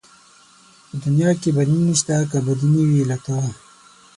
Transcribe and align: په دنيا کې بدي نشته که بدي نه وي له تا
په 0.87 0.95
دنيا 1.05 1.31
کې 1.41 1.49
بدي 1.57 1.79
نشته 1.87 2.15
که 2.31 2.37
بدي 2.47 2.67
نه 2.73 2.81
وي 2.87 3.01
له 3.09 3.17
تا 3.25 3.39